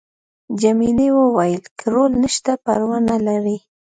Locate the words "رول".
1.93-2.11